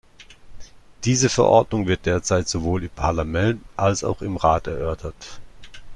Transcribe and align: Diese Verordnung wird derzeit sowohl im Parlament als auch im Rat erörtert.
Diese 1.03 1.29
Verordnung 1.29 1.85
wird 1.85 2.07
derzeit 2.07 2.47
sowohl 2.49 2.85
im 2.85 2.89
Parlament 2.89 3.63
als 3.77 4.03
auch 4.03 4.23
im 4.23 4.35
Rat 4.35 4.65
erörtert. 4.65 5.39